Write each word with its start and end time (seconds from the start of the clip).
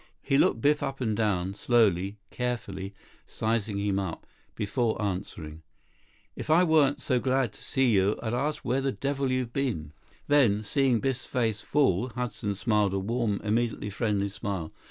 He 0.23 0.39
looked 0.39 0.61
Biff 0.61 0.81
up 0.81 0.99
and 0.99 1.15
down, 1.15 1.53
slowly, 1.53 2.17
carefully, 2.31 2.95
sizing 3.27 3.77
him 3.77 3.99
up, 3.99 4.25
before 4.55 4.99
answering. 4.99 5.61
"If 6.35 6.49
I 6.49 6.63
weren't 6.63 6.99
so 6.99 7.19
glad 7.19 7.53
to 7.53 7.63
see 7.63 7.91
you, 7.91 8.17
I'd 8.23 8.33
ask 8.33 8.65
where 8.65 8.81
the 8.81 8.91
devil 8.91 9.29
you've 9.31 9.53
been." 9.53 9.93
Then, 10.27 10.63
seeing 10.63 11.01
Biff's 11.01 11.25
face 11.25 11.61
fall, 11.61 12.07
Hudson 12.09 12.55
smiled, 12.55 12.95
a 12.95 12.97
warm, 12.99 13.41
immediately 13.43 13.91
friendly 13.91 14.29
smile. 14.29 14.73